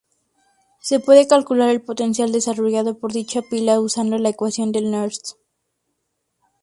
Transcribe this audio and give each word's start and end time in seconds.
Se 0.79 0.99
puede 0.99 1.27
calcular 1.27 1.69
el 1.69 1.83
potencial 1.83 2.31
desarrollado 2.31 2.97
por 2.97 3.13
dicha 3.13 3.43
pila 3.43 3.79
usando 3.79 4.17
la 4.17 4.29
ecuación 4.29 4.71
de 4.71 4.81
Nernst. 4.81 5.33